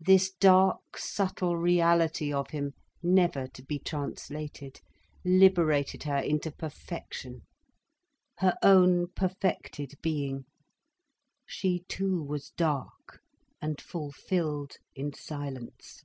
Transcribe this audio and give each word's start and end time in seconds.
This 0.00 0.32
dark, 0.32 0.98
subtle 0.98 1.56
reality 1.56 2.32
of 2.32 2.50
him, 2.50 2.72
never 3.04 3.46
to 3.46 3.62
be 3.62 3.78
translated, 3.78 4.80
liberated 5.24 6.02
her 6.02 6.16
into 6.16 6.50
perfection, 6.50 7.42
her 8.38 8.56
own 8.64 9.12
perfected 9.14 9.92
being. 10.02 10.44
She 11.46 11.84
too 11.88 12.20
was 12.20 12.50
dark 12.56 13.20
and 13.62 13.80
fulfilled 13.80 14.72
in 14.96 15.12
silence. 15.12 16.02